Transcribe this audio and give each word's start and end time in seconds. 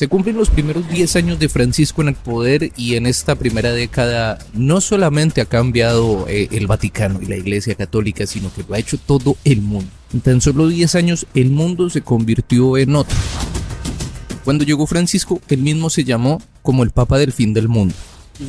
Se 0.00 0.08
cumplen 0.08 0.38
los 0.38 0.48
primeros 0.48 0.88
10 0.88 1.16
años 1.16 1.38
de 1.38 1.50
Francisco 1.50 2.00
en 2.00 2.08
el 2.08 2.14
poder 2.14 2.70
y 2.74 2.96
en 2.96 3.04
esta 3.04 3.34
primera 3.34 3.70
década 3.70 4.38
no 4.54 4.80
solamente 4.80 5.42
ha 5.42 5.44
cambiado 5.44 6.24
eh, 6.26 6.48
el 6.52 6.66
Vaticano 6.66 7.20
y 7.20 7.26
la 7.26 7.36
Iglesia 7.36 7.74
Católica, 7.74 8.26
sino 8.26 8.50
que 8.50 8.64
lo 8.66 8.74
ha 8.74 8.78
hecho 8.78 8.96
todo 8.96 9.36
el 9.44 9.60
mundo. 9.60 9.90
En 10.14 10.22
tan 10.22 10.40
solo 10.40 10.68
10 10.68 10.94
años 10.94 11.26
el 11.34 11.50
mundo 11.50 11.90
se 11.90 12.00
convirtió 12.00 12.78
en 12.78 12.96
otro. 12.96 13.14
Cuando 14.42 14.64
llegó 14.64 14.86
Francisco, 14.86 15.38
él 15.50 15.58
mismo 15.58 15.90
se 15.90 16.04
llamó 16.04 16.40
como 16.62 16.82
el 16.82 16.92
Papa 16.92 17.18
del 17.18 17.34
fin 17.34 17.52
del 17.52 17.68
mundo. 17.68 17.94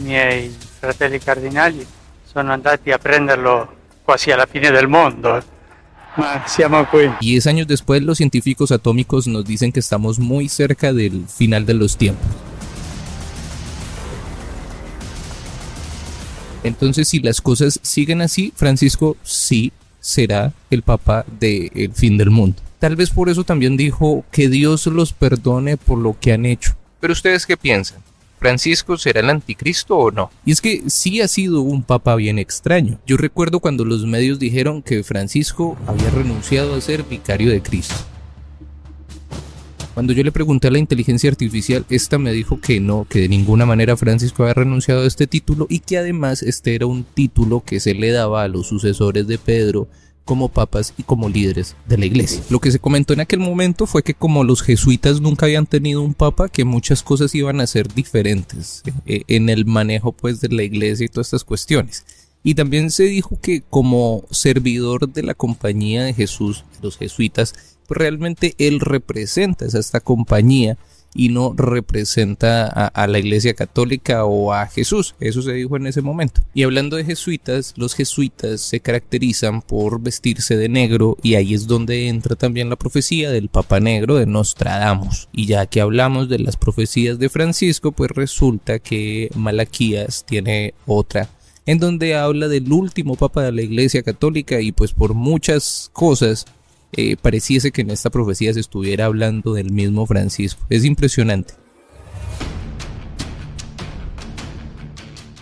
Miei 0.05 0.49
fratelli 0.79 1.20
cardinali 1.20 1.86
sono 2.31 2.54
andati 2.54 2.93
a 2.93 2.97
prenderlo 2.97 3.75
quasi 4.05 4.31
alla 4.31 4.45
fine 4.45 4.71
del 4.71 4.88
mondo, 4.88 5.43
ma 6.18 6.46
siamo 6.48 6.86
qui. 6.89 7.09
Diez 7.20 7.48
años 7.48 7.68
después, 7.68 8.02
los 8.02 8.18
científicos 8.18 8.71
atómicos 8.71 9.27
nos 9.27 9.46
dicen 9.46 9.71
que 9.71 9.80
estamos 9.80 10.20
muy 10.20 10.50
cerca 10.50 10.94
del 10.94 11.26
final 11.27 11.66
de 11.66 11.73
los 11.73 11.98
tiempos. 11.98 12.27
Entonces, 16.63 17.08
si 17.08 17.20
las 17.20 17.41
cosas 17.41 17.80
siguen 17.82 18.21
así, 18.21 18.54
Francisco 18.55 19.18
sí 19.23 19.71
será 19.99 20.54
el 20.70 20.84
papa 20.84 21.26
del 21.40 21.91
fin 21.94 22.18
del 22.18 22.30
mundo. 22.30 22.62
Tal 22.80 22.96
vez 22.96 23.09
por 23.09 23.30
eso 23.30 23.43
también 23.43 23.77
dijo 23.77 24.26
que 24.32 24.49
Dios 24.49 24.88
los 24.88 25.13
perdone 25.13 25.77
por 25.77 25.98
lo 25.98 26.18
que 26.20 26.34
han 26.34 26.46
hecho. 26.46 26.76
Pero 26.99 27.13
ustedes 27.13 27.46
qué 27.46 27.57
piensan? 27.57 27.99
¿Francisco 28.41 28.98
será 28.98 29.20
el 29.20 29.30
anticristo 29.30 29.95
o 29.95 30.09
no? 30.09 30.31
Y 30.44 30.52
es 30.52 30.62
que 30.62 30.82
sí 30.88 31.22
ha 31.22 31.27
sido 31.27 31.62
un 31.62 31.84
papa 31.84 32.16
bien 32.16 32.40
extraño. 32.40 32.99
Yo 33.05 33.16
recuerdo 33.16 33.59
cuando 33.59 33.86
los 33.86 34.08
medios 34.08 34.40
dijeron 34.40 34.82
que 34.82 35.04
Francisco 35.04 35.77
había 35.86 36.09
renunciado 36.09 36.73
a 36.73 36.82
ser 36.82 37.04
vicario 37.04 37.52
de 37.52 37.62
Cristo. 37.62 37.94
Cuando 39.94 40.12
yo 40.12 40.23
le 40.23 40.32
pregunté 40.32 40.70
a 40.70 40.72
la 40.72 40.80
inteligencia 40.80 41.30
artificial, 41.30 41.85
esta 41.91 42.18
me 42.18 42.32
dijo 42.32 42.59
que 42.59 42.80
no, 42.80 43.05
que 43.08 43.20
de 43.20 43.30
ninguna 43.30 43.68
manera 43.68 43.96
Francisco 43.96 44.41
había 44.41 44.55
renunciado 44.55 45.04
a 45.04 45.08
este 45.08 45.27
título 45.27 45.68
y 45.70 45.77
que 45.77 45.99
además 45.99 46.41
este 46.41 46.74
era 46.74 46.87
un 46.87 47.04
título 47.04 47.62
que 47.63 47.80
se 47.80 47.93
le 47.93 48.10
daba 48.10 48.41
a 48.41 48.48
los 48.48 48.65
sucesores 48.65 49.27
de 49.27 49.37
Pedro 49.37 49.87
como 50.26 50.50
papas 50.50 50.94
y 50.98 51.04
como 51.04 51.30
líderes 51.30 51.76
de 51.88 51.98
la 51.98 52.05
iglesia. 52.05 52.44
Lo 52.50 52.60
que 52.60 52.72
se 52.72 52.80
comentó 52.80 53.14
en 53.14 53.22
aquel 53.22 53.40
momento 53.40 53.86
fue 53.86 54.04
que 54.04 54.14
como 54.14 54.44
los 54.44 54.62
jesuitas 54.62 55.22
nunca 55.22 55.46
habían 55.46 55.66
tenido 55.66 56.02
un 56.02 56.14
papa, 56.14 56.50
que 56.50 56.66
muchas 56.66 57.04
cosas 57.04 57.34
iban 57.36 57.60
a 57.60 57.68
ser 57.68 57.94
diferentes 57.94 58.84
eh, 59.05 59.24
en 59.27 59.49
el 59.49 59.66
manejo 59.66 60.12
pues 60.12 60.42
de 60.42 60.49
la 60.49 60.64
iglesia 60.64 61.05
y 61.05 61.10
todas 61.10 61.27
estas 61.27 61.44
cuestiones. 61.44 62.05
Y 62.44 62.55
también 62.55 62.90
se 62.92 63.04
dijo 63.04 63.40
que 63.40 63.62
como 63.62 64.24
servidor 64.31 65.12
de 65.12 65.24
la 65.24 65.34
compañía 65.34 66.03
de 66.03 66.14
Jesús, 66.14 66.66
los 66.81 66.97
jesuitas, 66.97 67.53
pues 67.88 67.97
realmente 67.97 68.56
él 68.58 68.80
representa 68.80 69.66
esta 69.66 70.00
compañía 70.00 70.78
y 71.13 71.29
no 71.29 71.53
representa 71.56 72.67
a, 72.67 73.07
la 73.07 73.19
Iglesia 73.19 73.53
Católica 73.53 74.25
o 74.25 74.53
a 74.53 74.67
Jesús. 74.67 75.16
Eso 75.19 75.41
se 75.41 75.53
dijo 75.53 75.75
en 75.75 75.88
ese 75.88 76.01
momento. 76.01 76.41
Y 76.53 76.63
hablando 76.63 76.95
de 76.97 77.06
jesuitas, 77.06 77.73
los 77.75 77.95
jesuitas 77.95 78.62
se 78.62 78.79
caracterizan 78.79 79.62
por 79.62 80.01
vestirse 80.01 80.56
de 80.57 80.69
negro 80.69 81.18
y 81.22 81.35
ahí 81.35 81.53
es 81.53 81.68
donde 81.68 82.07
entra 82.07 82.35
también 82.35 82.69
la 82.69 82.75
profecía 82.75 83.29
del 83.31 83.50
Papa 83.50 83.79
Negro 83.79 84.16
de 84.16 84.25
Nostradamus. 84.25 85.28
Y 85.31 85.47
ya 85.47 85.66
que 85.66 85.81
hablamos 85.81 86.29
de 86.29 86.40
las 86.40 86.57
profecías 86.57 87.19
de 87.19 87.29
Francisco, 87.29 87.91
pues 87.91 88.12
resulta 88.12 88.79
que 88.79 89.29
Malaquías 89.35 90.25
tiene 90.25 90.73
otra 90.85 91.29
en 91.66 91.78
donde 91.78 92.16
habla 92.16 92.47
del 92.47 92.72
último 92.72 93.16
papa 93.16 93.44
de 93.44 93.51
la 93.51 93.62
Iglesia 93.62 94.01
Católica 94.01 94.59
y 94.62 94.72
pues 94.72 94.94
por 94.94 95.13
muchas 95.13 95.90
cosas 95.94 96.46
eh, 96.94 97.16
pareciese 97.16 97.72
que 97.72 97.81
en 97.81 97.91
esta 97.91 98.09
profecía 98.09 98.53
se 98.53 98.59
estuviera 98.59 99.06
hablando 99.06 99.53
del 99.53 99.72
mismo 99.72 100.06
Francisco. 100.06 100.66
Es 100.69 100.85
impresionante. 100.85 101.53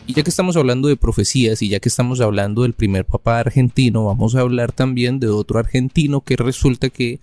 Y 0.10 0.14
ya 0.14 0.24
que 0.24 0.32
estamos 0.32 0.58
hablando 0.58 0.88
de 0.88 0.98
profecías 0.98 1.62
y 1.62 1.70
ya 1.70 1.80
que 1.80 1.90
estamos 1.90 2.20
hablando 2.20 2.64
del 2.64 2.74
primer 2.74 3.06
papa 3.06 3.40
argentino, 3.40 4.06
vamos 4.06 4.34
a 4.34 4.40
hablar 4.40 4.72
también 4.72 5.20
de 5.20 5.28
otro 5.28 5.60
argentino 5.60 6.22
que 6.22 6.36
resulta 6.36 6.90
que 6.90 7.20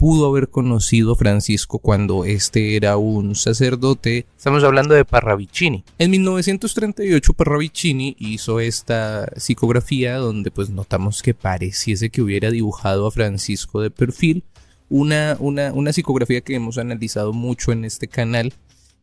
pudo 0.00 0.26
haber 0.26 0.48
conocido 0.48 1.14
Francisco 1.14 1.78
cuando 1.78 2.24
este 2.24 2.74
era 2.74 2.96
un 2.96 3.34
sacerdote. 3.34 4.24
Estamos 4.34 4.64
hablando 4.64 4.94
de 4.94 5.04
Parravicini. 5.04 5.84
En 5.98 6.10
1938 6.10 7.34
Parravicini 7.34 8.16
hizo 8.18 8.60
esta 8.60 9.30
psicografía 9.36 10.16
donde 10.16 10.50
pues 10.50 10.70
notamos 10.70 11.22
que 11.22 11.34
pareciese 11.34 12.08
que 12.08 12.22
hubiera 12.22 12.50
dibujado 12.50 13.06
a 13.06 13.10
Francisco 13.10 13.82
de 13.82 13.90
perfil. 13.90 14.42
Una, 14.88 15.36
una, 15.38 15.70
una 15.74 15.92
psicografía 15.92 16.40
que 16.40 16.54
hemos 16.54 16.78
analizado 16.78 17.34
mucho 17.34 17.70
en 17.70 17.84
este 17.84 18.08
canal 18.08 18.54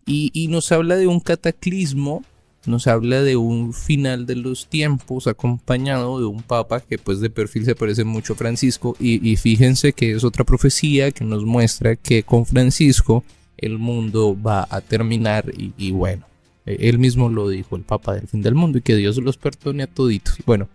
y, 0.08 0.31
y 0.34 0.47
nos 0.47 0.72
habla 0.72 0.96
de 0.96 1.06
un 1.06 1.19
cataclismo 1.19 2.24
nos 2.66 2.88
habla 2.88 3.22
de 3.22 3.35
un 3.35 3.73
final 3.73 4.25
de 4.25 4.35
los 4.35 4.68
tiempos 4.68 5.28
acompañado 5.28 6.19
de 6.19 6.25
un 6.25 6.41
papa 6.41 6.81
que 6.81 6.97
pues 6.97 7.19
de 7.19 7.29
perfil 7.29 7.66
se 7.66 7.75
parece 7.75 8.03
mucho 8.03 8.34
a 8.34 8.35
Francisco 8.35 8.95
y, 9.00 9.35
fíjense 9.38 9.94
que 9.94 10.12
es 10.12 10.23
otra 10.23 10.44
profecía 10.44 11.12
que 11.12 11.23
nos 11.23 11.46
muestra 11.46 11.96
que 11.96 12.23
con 12.23 12.46
Francisco 12.46 13.23
el 13.57 13.78
mundo 13.78 14.38
va 14.40 14.67
a 14.69 14.81
terminar 14.81 15.51
y, 15.56 15.73
y 15.78 15.91
bueno, 15.91 16.25
e, 16.66 16.90
él 16.90 17.00
mismo 17.00 17.29
lo 17.29 17.50
dijo, 17.50 17.75
el 17.75 17.84
papa 17.84 18.13
del 18.16 18.28
fin 18.28 18.41
del 18.41 18.56
mundo 18.56 18.78
y 18.78 18.81
que 18.81 18.96
Dios 18.96 19.17
los 19.17 19.38
perdone 19.38 19.84
a 19.84 19.88
toditos. 19.88 20.38
Bueno, 20.46 20.67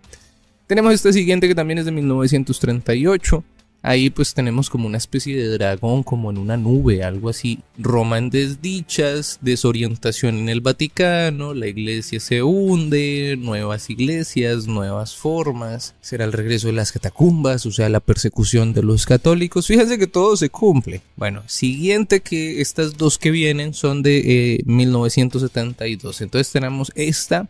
tenemos 0.66 0.94
este 0.94 1.12
siguiente 1.12 1.48
que 1.48 1.54
también 1.54 1.78
es 1.78 1.84
de 1.84 1.92
1938 1.92 3.44
Ahí 3.82 4.10
pues 4.10 4.32
tenemos 4.32 4.70
como 4.70 4.86
una 4.86 4.98
especie 4.98 5.36
de 5.36 5.48
dragón, 5.48 6.04
como 6.04 6.30
en 6.30 6.38
una 6.38 6.56
nube, 6.56 7.02
algo 7.02 7.28
así. 7.28 7.58
Roma 7.76 8.18
en 8.18 8.30
desdichas, 8.30 9.38
desorientación 9.40 10.38
en 10.38 10.48
el 10.48 10.60
Vaticano, 10.60 11.52
la 11.52 11.66
iglesia 11.66 12.20
se 12.20 12.44
hunde, 12.44 13.36
nuevas 13.38 13.90
iglesias, 13.90 14.68
nuevas 14.68 15.16
formas. 15.16 15.96
Será 16.00 16.24
el 16.24 16.32
regreso 16.32 16.68
de 16.68 16.74
las 16.74 16.92
catacumbas, 16.92 17.66
o 17.66 17.72
sea, 17.72 17.88
la 17.88 17.98
persecución 17.98 18.72
de 18.72 18.84
los 18.84 19.04
católicos. 19.04 19.66
Fíjense 19.66 19.98
que 19.98 20.06
todo 20.06 20.36
se 20.36 20.48
cumple. 20.48 21.02
Bueno, 21.16 21.42
siguiente 21.46 22.20
que 22.20 22.60
estas 22.60 22.96
dos 22.96 23.18
que 23.18 23.32
vienen 23.32 23.74
son 23.74 24.02
de 24.02 24.62
1972. 24.64 26.20
Eh, 26.20 26.24
Entonces 26.24 26.52
tenemos 26.52 26.92
esta 26.94 27.48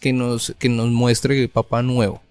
que 0.00 0.12
nos, 0.12 0.54
que 0.58 0.68
nos 0.68 0.90
muestra 0.90 1.34
el 1.34 1.48
Papa 1.48 1.82
Nuevo. 1.82 2.23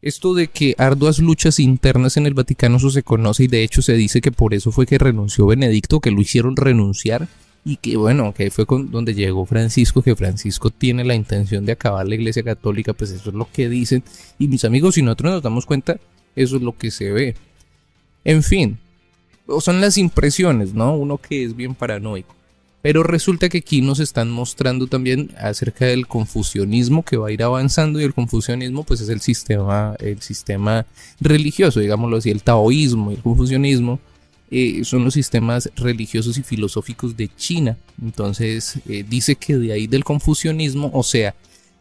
Esto 0.00 0.34
de 0.34 0.46
que 0.46 0.76
arduas 0.78 1.18
luchas 1.18 1.58
internas 1.58 2.16
en 2.16 2.26
el 2.26 2.34
Vaticano 2.34 2.76
eso 2.76 2.90
se 2.90 3.02
conoce 3.02 3.44
y 3.44 3.48
de 3.48 3.64
hecho 3.64 3.82
se 3.82 3.94
dice 3.94 4.20
que 4.20 4.30
por 4.30 4.54
eso 4.54 4.70
fue 4.70 4.86
que 4.86 4.96
renunció 4.96 5.46
Benedicto, 5.46 5.98
que 5.98 6.12
lo 6.12 6.20
hicieron 6.20 6.54
renunciar 6.54 7.26
y 7.64 7.76
que 7.76 7.96
bueno, 7.96 8.32
que 8.32 8.50
fue 8.52 8.64
con 8.64 8.92
donde 8.92 9.14
llegó 9.14 9.44
Francisco, 9.44 10.00
que 10.00 10.14
Francisco 10.14 10.70
tiene 10.70 11.04
la 11.04 11.16
intención 11.16 11.66
de 11.66 11.72
acabar 11.72 12.06
la 12.06 12.14
Iglesia 12.14 12.44
Católica, 12.44 12.92
pues 12.92 13.10
eso 13.10 13.30
es 13.30 13.34
lo 13.34 13.48
que 13.52 13.68
dicen. 13.68 14.04
Y 14.38 14.46
mis 14.46 14.64
amigos, 14.64 14.94
si 14.94 15.02
nosotros 15.02 15.32
nos 15.32 15.42
damos 15.42 15.66
cuenta, 15.66 15.98
eso 16.36 16.56
es 16.56 16.62
lo 16.62 16.76
que 16.76 16.92
se 16.92 17.10
ve. 17.10 17.34
En 18.24 18.44
fin, 18.44 18.78
son 19.60 19.80
las 19.80 19.98
impresiones, 19.98 20.74
¿no? 20.74 20.96
Uno 20.96 21.18
que 21.18 21.44
es 21.44 21.56
bien 21.56 21.74
paranoico. 21.74 22.37
Pero 22.80 23.02
resulta 23.02 23.48
que 23.48 23.58
aquí 23.58 23.82
nos 23.82 23.98
están 23.98 24.30
mostrando 24.30 24.86
también 24.86 25.30
acerca 25.38 25.86
del 25.86 26.06
confusionismo 26.06 27.04
que 27.04 27.16
va 27.16 27.28
a 27.28 27.32
ir 27.32 27.42
avanzando 27.42 28.00
y 28.00 28.04
el 28.04 28.14
confusionismo 28.14 28.84
pues 28.84 29.00
es 29.00 29.08
el 29.08 29.20
sistema, 29.20 29.96
el 29.98 30.22
sistema 30.22 30.86
religioso, 31.20 31.80
digámoslo 31.80 32.18
así, 32.18 32.30
el 32.30 32.42
taoísmo 32.42 33.10
y 33.10 33.14
el 33.16 33.22
confusionismo 33.22 33.98
eh, 34.50 34.82
son 34.84 35.04
los 35.04 35.14
sistemas 35.14 35.70
religiosos 35.76 36.38
y 36.38 36.42
filosóficos 36.42 37.16
de 37.16 37.28
China. 37.36 37.76
Entonces 38.00 38.78
eh, 38.88 39.04
dice 39.06 39.34
que 39.34 39.56
de 39.56 39.72
ahí 39.72 39.86
del 39.88 40.04
confusionismo, 40.04 40.90
o 40.94 41.02
sea, 41.02 41.34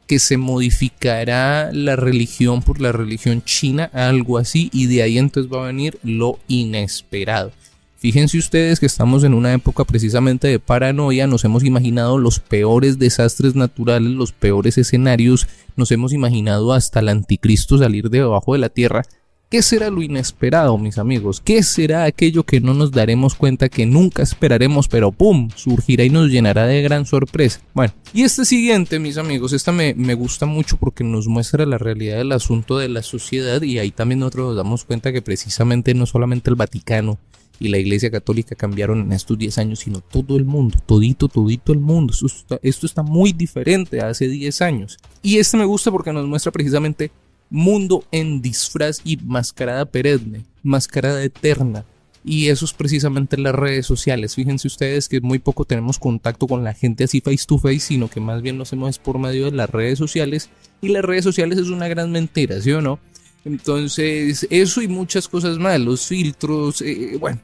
que 0.07 0.19
se 0.19 0.37
modificará 0.37 1.71
la 1.73 1.95
religión 1.95 2.63
por 2.63 2.81
la 2.81 2.91
religión 2.91 3.43
china, 3.43 3.89
algo 3.93 4.37
así, 4.37 4.69
y 4.73 4.87
de 4.87 5.03
ahí 5.03 5.17
entonces 5.17 5.51
va 5.51 5.63
a 5.63 5.67
venir 5.67 5.99
lo 6.01 6.39
inesperado. 6.47 7.51
Fíjense 7.99 8.37
ustedes 8.37 8.79
que 8.79 8.85
estamos 8.85 9.23
en 9.23 9.33
una 9.33 9.51
época 9.53 9.83
precisamente 9.83 10.47
de 10.47 10.59
paranoia, 10.59 11.25
nos 11.25 11.43
hemos 11.45 11.63
imaginado 11.63 12.19
los 12.19 12.39
peores 12.39 12.99
desastres 12.99 13.55
naturales, 13.55 14.11
los 14.11 14.31
peores 14.31 14.77
escenarios, 14.77 15.47
nos 15.75 15.91
hemos 15.91 16.13
imaginado 16.13 16.73
hasta 16.73 16.99
el 16.99 17.09
anticristo 17.09 17.79
salir 17.79 18.11
de 18.11 18.19
debajo 18.19 18.53
de 18.53 18.59
la 18.59 18.69
tierra. 18.69 19.03
¿Qué 19.49 19.63
será 19.63 19.89
lo 19.89 20.03
inesperado, 20.03 20.77
mis 20.77 20.99
amigos? 20.99 21.41
¿Qué 21.43 21.63
será 21.63 22.03
aquello 22.03 22.43
que 22.43 22.61
no 22.61 22.75
nos 22.75 22.91
daremos 22.91 23.33
cuenta 23.33 23.67
que 23.67 23.87
nunca 23.87 24.21
esperaremos, 24.21 24.87
pero 24.89 25.11
¡pum! 25.11 25.49
surgirá 25.55 26.03
y 26.03 26.11
nos 26.11 26.29
llenará 26.29 26.67
de 26.67 26.83
gran 26.83 27.07
sorpresa? 27.07 27.61
Bueno, 27.73 27.93
y 28.13 28.23
este 28.23 28.45
siguiente, 28.45 28.99
mis 28.99 29.17
amigos, 29.17 29.53
esta 29.53 29.71
me, 29.71 29.95
me 29.95 30.13
gusta 30.13 30.45
mucho 30.45 30.77
porque 30.77 31.03
nos 31.03 31.27
muestra 31.27 31.65
la 31.65 31.79
realidad 31.79 32.17
del 32.17 32.33
asunto 32.33 32.77
de 32.77 32.89
la 32.89 33.01
sociedad 33.01 33.61
y 33.63 33.79
ahí 33.79 33.89
también 33.89 34.19
nosotros 34.19 34.49
nos 34.49 34.57
damos 34.57 34.83
cuenta 34.83 35.11
que 35.11 35.23
precisamente 35.23 35.95
no 35.95 36.05
solamente 36.05 36.49
el 36.51 36.57
Vaticano, 36.57 37.17
y 37.59 37.69
la 37.69 37.77
Iglesia 37.77 38.11
Católica 38.11 38.55
cambiaron 38.55 39.01
en 39.01 39.11
estos 39.11 39.37
10 39.37 39.57
años, 39.57 39.79
sino 39.79 40.01
todo 40.01 40.37
el 40.37 40.45
mundo, 40.45 40.77
todito, 40.85 41.27
todito 41.27 41.73
el 41.73 41.79
mundo. 41.79 42.13
Esto 42.61 42.85
está, 42.85 43.03
muy 43.03 43.33
diferente 43.33 44.01
a 44.01 44.09
hace 44.09 44.27
10 44.27 44.61
años. 44.61 44.97
Y 45.21 45.37
este 45.37 45.57
me 45.57 45.65
gusta 45.65 45.91
porque 45.91 46.13
nos 46.13 46.27
muestra 46.27 46.51
precisamente 46.51 47.11
mundo 47.49 48.03
en 48.11 48.41
disfraz 48.41 49.01
y 49.03 49.17
mascarada 49.17 49.85
perenne, 49.85 50.43
mascarada 50.63 51.23
eterna. 51.23 51.85
Y 52.23 52.49
eso 52.49 52.65
es 52.65 52.73
precisamente 52.73 53.37
las 53.37 53.55
redes 53.55 53.85
sociales. 53.85 54.35
Fíjense 54.35 54.67
ustedes 54.67 55.07
que 55.07 55.21
muy 55.21 55.39
poco 55.39 55.63
tenemos 55.63 55.97
contacto 55.97 56.45
con 56.45 56.63
la 56.63 56.73
gente 56.73 57.05
así 57.05 57.21
face 57.21 57.45
to 57.47 57.57
face, 57.57 57.79
sino 57.79 58.09
que 58.09 58.19
más 58.19 58.41
bien 58.41 58.57
lo 58.57 58.63
hacemos 58.63 58.99
por 58.99 59.17
medio 59.17 59.45
de 59.45 59.51
las 59.51 59.69
redes 59.69 59.97
sociales. 59.97 60.49
Y 60.81 60.89
las 60.89 61.05
redes 61.05 61.23
sociales 61.23 61.57
es 61.57 61.69
una 61.69 61.87
gran 61.87 62.11
mentira, 62.11 62.59
¿sí 62.61 62.71
o 62.73 62.81
no? 62.81 62.99
Entonces, 63.47 64.45
eso 64.49 64.81
y 64.81 64.89
muchas 64.89 65.29
cosas 65.29 65.57
más, 65.57 65.79
los 65.79 66.05
filtros, 66.05 66.81
eh, 66.81 67.15
bueno, 67.17 67.39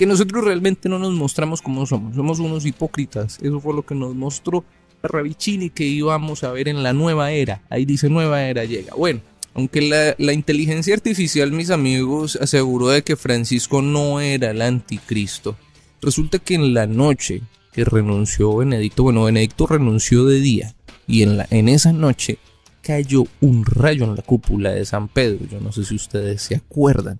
que 0.00 0.06
nosotros 0.06 0.42
realmente 0.42 0.88
no 0.88 0.98
nos 0.98 1.12
mostramos 1.12 1.60
como 1.60 1.84
somos, 1.84 2.16
somos 2.16 2.38
unos 2.38 2.64
hipócritas. 2.64 3.38
Eso 3.42 3.60
fue 3.60 3.74
lo 3.74 3.84
que 3.84 3.94
nos 3.94 4.14
mostró 4.14 4.64
Ravicini 5.02 5.68
que 5.68 5.84
íbamos 5.84 6.42
a 6.42 6.52
ver 6.52 6.68
en 6.68 6.82
la 6.82 6.94
nueva 6.94 7.32
era. 7.32 7.60
Ahí 7.68 7.84
dice 7.84 8.08
nueva 8.08 8.44
era 8.44 8.64
llega. 8.64 8.94
Bueno, 8.94 9.20
aunque 9.52 10.16
la, 10.16 10.32
inteligencia 10.32 10.94
artificial, 10.94 11.52
mis 11.52 11.68
amigos, 11.68 12.36
aseguró 12.40 12.88
de 12.88 13.02
que 13.02 13.14
Francisco 13.14 13.82
no 13.82 14.22
era 14.22 14.52
el 14.52 14.62
anticristo, 14.62 15.58
resulta 16.00 16.38
que 16.38 16.54
en 16.54 16.72
la 16.72 16.86
noche 16.86 17.42
que 17.70 17.84
renunció 17.84 18.56
Benedicto, 18.56 19.02
bueno, 19.02 19.24
Benedicto 19.24 19.66
renunció 19.66 20.24
de 20.24 20.40
día, 20.40 20.74
y 21.06 21.24
en, 21.24 21.36
la, 21.36 21.46
en 21.50 21.68
esa 21.68 21.92
noche 21.92 22.38
cayó 22.80 23.24
un 23.42 23.66
rayo 23.66 24.04
en 24.04 24.16
la 24.16 24.22
cúpula 24.22 24.70
de 24.70 24.86
San 24.86 25.08
Pedro. 25.08 25.44
Yo 25.46 25.60
no 25.60 25.72
sé 25.72 25.84
si 25.84 25.94
ustedes 25.94 26.40
se 26.40 26.54
acuerdan. 26.54 27.18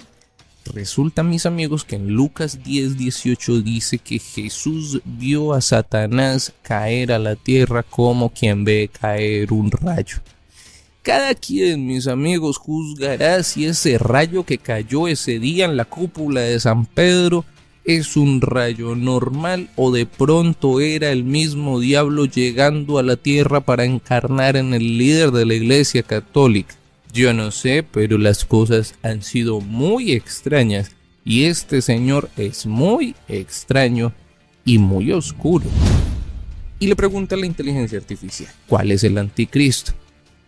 Resulta, 0.66 1.22
mis 1.22 1.46
amigos, 1.46 1.84
que 1.84 1.96
en 1.96 2.08
Lucas 2.08 2.62
10, 2.62 2.96
18 2.96 3.60
dice 3.62 3.98
que 3.98 4.18
Jesús 4.18 5.00
vio 5.04 5.52
a 5.52 5.60
Satanás 5.60 6.52
caer 6.62 7.12
a 7.12 7.18
la 7.18 7.36
tierra 7.36 7.82
como 7.82 8.30
quien 8.30 8.64
ve 8.64 8.90
caer 8.92 9.52
un 9.52 9.70
rayo. 9.70 10.18
Cada 11.02 11.34
quien, 11.34 11.86
mis 11.86 12.06
amigos, 12.06 12.58
juzgará 12.58 13.42
si 13.42 13.64
ese 13.64 13.96
rayo 13.96 14.44
que 14.44 14.58
cayó 14.58 15.08
ese 15.08 15.38
día 15.38 15.64
en 15.64 15.76
la 15.76 15.86
cúpula 15.86 16.42
de 16.42 16.60
San 16.60 16.84
Pedro 16.84 17.44
es 17.84 18.16
un 18.16 18.42
rayo 18.42 18.94
normal 18.94 19.70
o 19.76 19.90
de 19.90 20.04
pronto 20.04 20.80
era 20.80 21.10
el 21.10 21.24
mismo 21.24 21.80
diablo 21.80 22.26
llegando 22.26 22.98
a 22.98 23.02
la 23.02 23.16
tierra 23.16 23.60
para 23.60 23.84
encarnar 23.84 24.56
en 24.56 24.74
el 24.74 24.98
líder 24.98 25.30
de 25.30 25.46
la 25.46 25.54
iglesia 25.54 26.02
católica. 26.02 26.74
Yo 27.12 27.32
no 27.34 27.50
sé, 27.50 27.82
pero 27.82 28.18
las 28.18 28.44
cosas 28.44 28.94
han 29.02 29.22
sido 29.22 29.60
muy 29.60 30.12
extrañas 30.12 30.92
y 31.24 31.44
este 31.44 31.82
señor 31.82 32.30
es 32.36 32.66
muy 32.66 33.14
extraño 33.28 34.12
y 34.64 34.78
muy 34.78 35.10
oscuro. 35.10 35.64
Y 36.78 36.86
le 36.86 36.96
pregunta 36.96 37.34
a 37.34 37.38
la 37.38 37.46
inteligencia 37.46 37.98
artificial, 37.98 38.50
¿cuál 38.66 38.92
es 38.92 39.02
el 39.04 39.18
anticristo? 39.18 39.92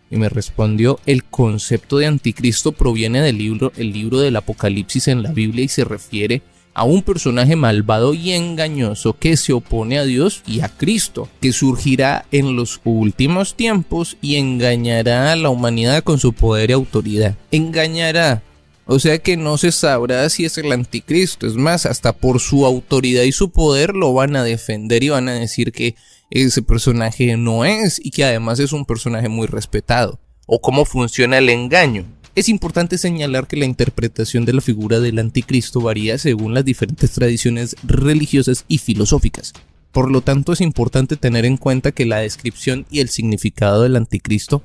Y 0.09 0.15
me 0.15 0.29
respondió, 0.29 0.99
el 1.05 1.23
concepto 1.23 1.97
de 1.97 2.05
anticristo 2.05 2.71
proviene 2.71 3.21
del 3.21 3.37
libro, 3.37 3.73
el 3.75 3.91
libro 3.91 4.19
del 4.19 4.35
Apocalipsis 4.35 5.09
en 5.09 5.21
la 5.21 5.31
Biblia 5.31 5.65
y 5.65 5.67
se 5.67 5.83
refiere 5.83 6.41
a 6.73 6.83
un 6.83 7.03
personaje 7.03 7.55
malvado 7.55 8.13
y 8.13 8.31
engañoso 8.31 9.13
que 9.13 9.37
se 9.37 9.53
opone 9.53 9.99
a 9.99 10.03
Dios 10.03 10.41
y 10.47 10.61
a 10.61 10.69
Cristo, 10.69 11.29
que 11.41 11.53
surgirá 11.53 12.25
en 12.31 12.55
los 12.55 12.81
últimos 12.83 13.55
tiempos 13.55 14.17
y 14.21 14.35
engañará 14.35 15.31
a 15.31 15.35
la 15.35 15.49
humanidad 15.49 16.03
con 16.03 16.19
su 16.19 16.33
poder 16.33 16.71
y 16.71 16.73
autoridad. 16.73 17.35
Engañará. 17.51 18.41
O 18.85 18.99
sea 18.99 19.17
que 19.19 19.37
no 19.37 19.57
se 19.57 19.71
sabrá 19.71 20.29
si 20.29 20.45
es 20.45 20.57
el 20.57 20.71
anticristo. 20.71 21.47
Es 21.47 21.55
más, 21.55 21.85
hasta 21.85 22.11
por 22.11 22.39
su 22.39 22.65
autoridad 22.65 23.23
y 23.23 23.31
su 23.31 23.49
poder 23.49 23.95
lo 23.95 24.13
van 24.13 24.35
a 24.35 24.43
defender 24.43 25.03
y 25.03 25.09
van 25.09 25.29
a 25.29 25.33
decir 25.33 25.71
que 25.71 25.95
ese 26.29 26.61
personaje 26.61 27.37
no 27.37 27.63
es 27.63 28.01
y 28.03 28.11
que 28.11 28.25
además 28.25 28.59
es 28.59 28.73
un 28.73 28.85
personaje 28.85 29.29
muy 29.29 29.47
respetado. 29.47 30.19
O 30.45 30.59
cómo 30.59 30.83
funciona 30.83 31.37
el 31.37 31.49
engaño. 31.49 32.05
Es 32.35 32.49
importante 32.49 32.97
señalar 32.97 33.45
que 33.45 33.57
la 33.57 33.65
interpretación 33.65 34.43
de 34.43 34.53
la 34.53 34.61
figura 34.61 34.99
del 34.99 35.19
anticristo 35.19 35.81
varía 35.81 36.17
según 36.17 36.55
las 36.55 36.65
diferentes 36.65 37.11
tradiciones 37.11 37.75
religiosas 37.83 38.65
y 38.67 38.79
filosóficas. 38.79 39.53
Por 39.91 40.09
lo 40.09 40.21
tanto, 40.21 40.53
es 40.53 40.61
importante 40.61 41.15
tener 41.15 41.45
en 41.45 41.57
cuenta 41.57 41.91
que 41.91 42.07
la 42.07 42.17
descripción 42.17 42.87
y 42.89 43.01
el 43.01 43.09
significado 43.09 43.83
del 43.83 43.95
anticristo 43.95 44.63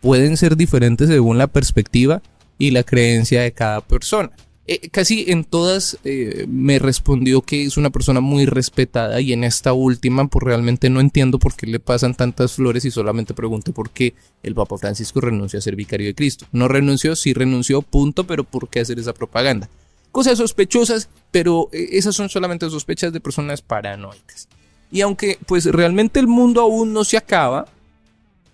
pueden 0.00 0.36
ser 0.36 0.56
diferentes 0.56 1.08
según 1.08 1.36
la 1.36 1.48
perspectiva 1.48 2.22
y 2.58 2.70
la 2.70 2.84
creencia 2.84 3.42
de 3.42 3.50
cada 3.50 3.80
persona. 3.80 4.30
Eh, 4.72 4.88
casi 4.88 5.24
en 5.26 5.42
todas 5.42 5.98
eh, 6.04 6.46
me 6.48 6.78
respondió 6.78 7.42
que 7.42 7.64
es 7.64 7.76
una 7.76 7.90
persona 7.90 8.20
muy 8.20 8.46
respetada 8.46 9.20
y 9.20 9.32
en 9.32 9.42
esta 9.42 9.72
última 9.72 10.28
pues 10.28 10.44
realmente 10.44 10.88
no 10.90 11.00
entiendo 11.00 11.40
por 11.40 11.56
qué 11.56 11.66
le 11.66 11.80
pasan 11.80 12.14
tantas 12.14 12.52
flores 12.52 12.84
y 12.84 12.92
solamente 12.92 13.34
pregunto 13.34 13.72
por 13.72 13.90
qué 13.90 14.14
el 14.44 14.54
Papa 14.54 14.78
Francisco 14.78 15.20
renunció 15.20 15.58
a 15.58 15.62
ser 15.62 15.74
vicario 15.74 16.06
de 16.06 16.14
Cristo. 16.14 16.46
No 16.52 16.68
renunció, 16.68 17.16
sí 17.16 17.32
renunció, 17.32 17.82
punto, 17.82 18.28
pero 18.28 18.44
¿por 18.44 18.68
qué 18.68 18.78
hacer 18.78 19.00
esa 19.00 19.12
propaganda? 19.12 19.68
Cosas 20.12 20.38
sospechosas, 20.38 21.08
pero 21.32 21.68
eh, 21.72 21.88
esas 21.90 22.14
son 22.14 22.28
solamente 22.28 22.70
sospechas 22.70 23.12
de 23.12 23.18
personas 23.18 23.62
paranoicas. 23.62 24.46
Y 24.92 25.00
aunque 25.00 25.36
pues 25.46 25.64
realmente 25.64 26.20
el 26.20 26.28
mundo 26.28 26.60
aún 26.60 26.92
no 26.92 27.02
se 27.02 27.16
acaba, 27.16 27.66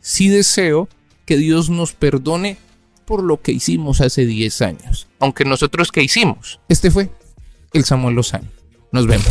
sí 0.01 0.31
deseo 0.31 0.89
que 1.27 1.37
Dios 1.37 1.69
nos 1.69 1.93
perdone 1.93 2.57
por 3.07 3.23
lo 3.23 3.41
que 3.41 3.53
hicimos 3.53 4.01
hace 4.01 4.27
10 4.27 4.63
años. 4.63 5.07
Aunque 5.21 5.45
nosotros 5.45 5.93
qué 5.93 6.03
hicimos. 6.03 6.61
Este 6.69 6.91
fue 6.91 7.11
el 7.73 7.85
Samuel 7.85 8.17
Lozano. 8.17 8.49
Nos 8.93 9.07
vemos. 9.07 9.27